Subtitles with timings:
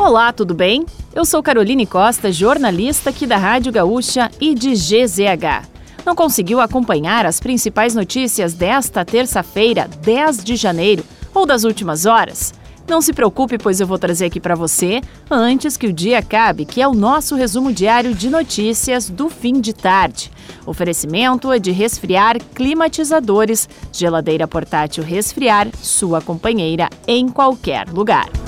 [0.00, 0.86] Olá, tudo bem?
[1.14, 5.68] Eu sou Caroline Costa, jornalista aqui da Rádio Gaúcha e de GZH.
[6.06, 12.54] Não conseguiu acompanhar as principais notícias desta terça-feira, 10 de janeiro, ou das últimas horas?
[12.88, 16.64] Não se preocupe, pois eu vou trazer aqui para você antes que o dia acabe,
[16.64, 20.32] que é o nosso resumo diário de notícias do fim de tarde.
[20.64, 28.39] Oferecimento é de resfriar climatizadores, geladeira portátil resfriar, sua companheira em qualquer lugar.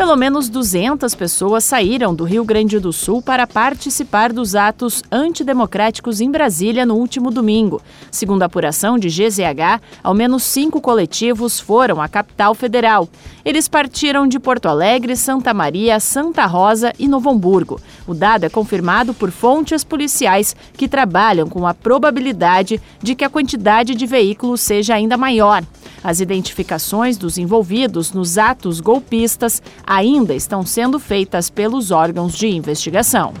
[0.00, 6.22] Pelo menos 200 pessoas saíram do Rio Grande do Sul para participar dos atos antidemocráticos
[6.22, 7.82] em Brasília no último domingo.
[8.10, 13.10] Segundo a apuração de GZH, ao menos cinco coletivos foram à capital federal.
[13.44, 17.78] Eles partiram de Porto Alegre, Santa Maria, Santa Rosa e Novo Hamburgo.
[18.06, 23.28] O dado é confirmado por fontes policiais que trabalham com a probabilidade de que a
[23.28, 25.62] quantidade de veículos seja ainda maior.
[26.02, 33.34] As identificações dos envolvidos nos atos golpistas ainda estão sendo feitas pelos órgãos de investigação.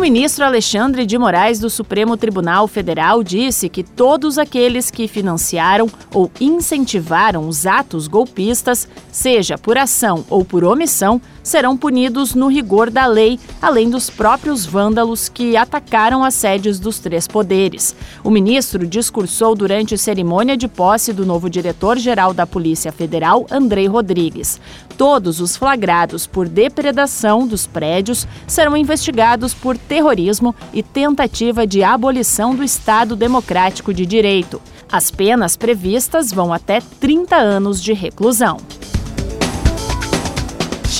[0.00, 5.90] O ministro Alexandre de Moraes do Supremo Tribunal Federal disse que todos aqueles que financiaram
[6.14, 12.90] ou incentivaram os atos golpistas, seja por ação ou por omissão, serão punidos no rigor
[12.90, 17.94] da lei, além dos próprios vândalos que atacaram as sedes dos três poderes.
[18.24, 24.58] O ministro discursou durante cerimônia de posse do novo diretor-geral da Polícia Federal, Andrei Rodrigues.
[24.96, 32.54] Todos os flagrados por depredação dos prédios serão investigados por terrorismo e tentativa de abolição
[32.54, 34.62] do Estado Democrático de Direito.
[34.90, 38.58] As penas previstas vão até 30 anos de reclusão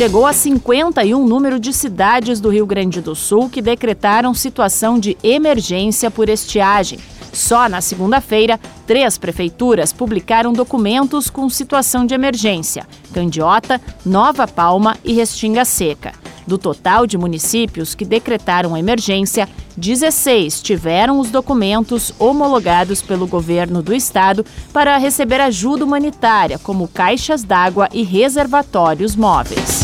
[0.00, 5.14] chegou a 51 número de cidades do Rio Grande do Sul que decretaram situação de
[5.22, 6.98] emergência por estiagem.
[7.34, 15.12] Só na segunda-feira, três prefeituras publicaram documentos com situação de emergência: Candiota, Nova Palma e
[15.12, 16.14] Restinga Seca.
[16.50, 23.94] Do total de municípios que decretaram emergência, 16 tiveram os documentos homologados pelo governo do
[23.94, 29.79] estado para receber ajuda humanitária, como caixas d'água e reservatórios móveis.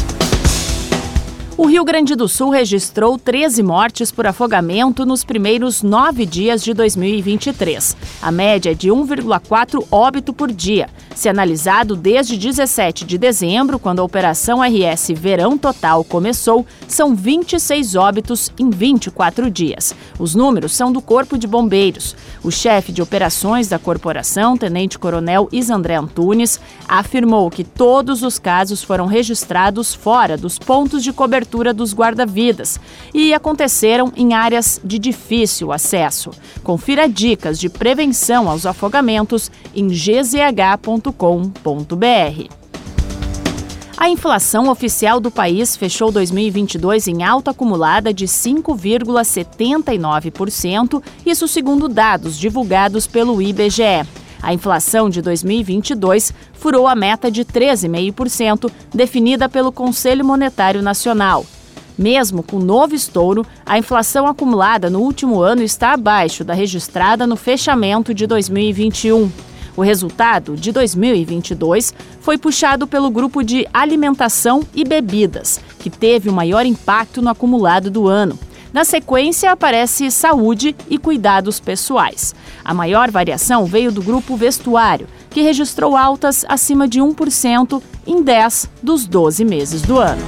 [1.58, 6.74] O Rio Grande do Sul registrou 13 mortes por afogamento nos primeiros nove dias de
[6.74, 7.96] 2023.
[8.20, 10.86] A média é de 1,4 óbito por dia.
[11.14, 17.94] Se analisado desde 17 de dezembro, quando a Operação RS Verão Total começou, são 26
[17.94, 19.94] óbitos em 24 dias.
[20.18, 22.14] Os números são do Corpo de Bombeiros.
[22.44, 28.82] O chefe de operações da corporação, Tenente Coronel Isandré Antunes, afirmou que todos os casos
[28.82, 32.80] foram registrados fora dos pontos de cobertura cobertura dos guarda-vidas
[33.14, 36.30] e aconteceram em áreas de difícil acesso.
[36.62, 41.06] Confira dicas de prevenção aos afogamentos em gzh.com.br.
[43.98, 52.38] A inflação oficial do país fechou 2022 em alta acumulada de 5,79%, isso segundo dados
[52.38, 54.04] divulgados pelo IBGE.
[54.42, 61.44] A inflação de 2022 furou a meta de 13,5%, definida pelo Conselho Monetário Nacional.
[61.98, 67.36] Mesmo com novo estouro, a inflação acumulada no último ano está abaixo da registrada no
[67.36, 69.30] fechamento de 2021.
[69.76, 76.32] O resultado de 2022 foi puxado pelo grupo de alimentação e bebidas, que teve o
[76.32, 78.38] maior impacto no acumulado do ano.
[78.76, 82.34] Na sequência, aparece saúde e cuidados pessoais.
[82.62, 88.68] A maior variação veio do grupo vestuário, que registrou altas acima de 1% em 10
[88.82, 90.20] dos 12 meses do ano.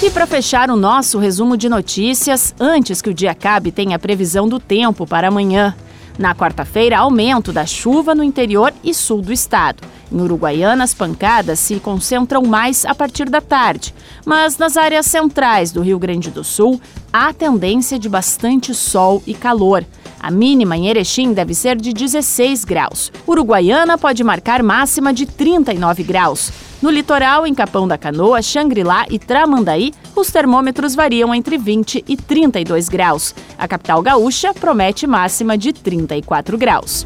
[0.00, 3.98] E para fechar o nosso resumo de notícias, antes que o dia acabe, tem a
[3.98, 5.74] previsão do tempo para amanhã.
[6.18, 9.82] Na quarta-feira, aumento da chuva no interior e sul do estado.
[10.10, 13.94] Em Uruguaiana, as pancadas se concentram mais a partir da tarde,
[14.24, 16.80] mas nas áreas centrais do Rio Grande do Sul,
[17.12, 19.84] há tendência de bastante sol e calor.
[20.26, 23.12] A mínima em Erechim deve ser de 16 graus.
[23.28, 26.50] Uruguaiana pode marcar máxima de 39 graus.
[26.82, 32.16] No litoral, em Capão da Canoa, Xangri-Lá e Tramandaí, os termômetros variam entre 20 e
[32.16, 33.36] 32 graus.
[33.56, 37.04] A capital gaúcha promete máxima de 34 graus.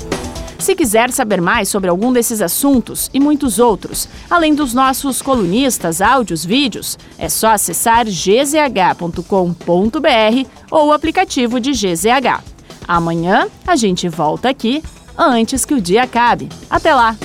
[0.58, 6.00] Se quiser saber mais sobre algum desses assuntos e muitos outros, além dos nossos colunistas,
[6.00, 9.20] áudios, vídeos, é só acessar gzh.com.br
[10.70, 12.49] ou o aplicativo de GZH.
[12.90, 14.82] Amanhã a gente volta aqui
[15.16, 16.48] antes que o dia acabe.
[16.68, 17.16] Até lá!